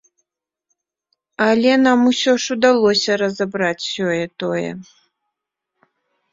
Але 1.47 1.73
нам 1.87 1.99
усё 2.13 2.33
ж 2.45 2.57
удалося 2.57 3.11
разабраць 3.25 3.85
сёе-тое. 3.93 4.69